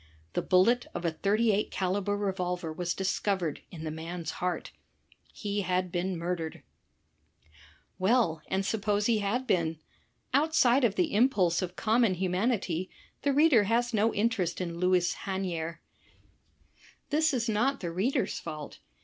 [0.33, 4.71] The bullet of a .38 caliber revolver was discovered in the man's heart.
[5.31, 6.63] He had been murdered.
[7.99, 9.77] Well, and suppose he had been.
[10.33, 12.89] Outside of the impulse of common humanity,
[13.21, 15.81] the reader has no interest in Louis Hanier.
[17.11, 18.79] This is not the reader's fault.